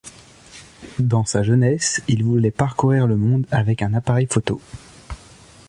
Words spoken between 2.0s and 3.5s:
il voulait parcourir le monde